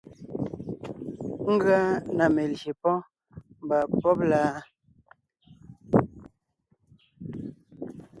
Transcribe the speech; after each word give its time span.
Ngʉa 1.53 1.79
na 2.17 2.25
melyè 2.35 2.71
pɔ́ɔn 2.81 3.03
mba 3.63 3.77
pɔ́b 4.01 4.19
la. 4.31 4.41